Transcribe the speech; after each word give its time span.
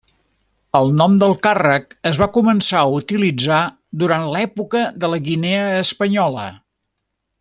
El 0.77 0.87
nom 1.01 1.17
del 1.23 1.35
càrrec 1.47 1.93
es 2.11 2.19
va 2.21 2.27
començar 2.37 2.79
a 2.85 2.89
utilitzar 3.01 3.59
durant 4.05 4.27
l'època 4.37 4.83
de 5.05 5.11
la 5.13 5.21
Guinea 5.29 5.69
Espanyola. 5.83 6.49